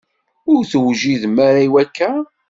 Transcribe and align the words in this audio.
Ur 0.51 0.61
tewjidem 0.71 1.35
ara 1.47 1.59
i 1.67 1.69
wakka. 1.73 2.11